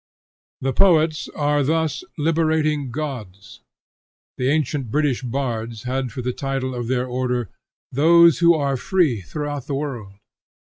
[0.61, 3.59] The poets are thus liberating gods.
[4.39, 7.51] The ancient British bards had for the title of their order,
[7.91, 10.13] "Those Who are free throughout the world."